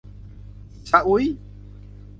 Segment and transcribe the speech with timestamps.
[0.89, 1.33] ชะอุ๋ยส์